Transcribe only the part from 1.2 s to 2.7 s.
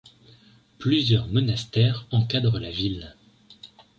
monastères encadrent